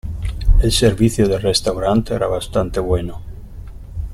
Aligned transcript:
El 0.63 0.71
servicio 0.71 1.27
del 1.29 1.43
restaurante 1.43 2.15
era 2.15 2.25
bastante 2.25 2.79
bueno. 2.79 3.21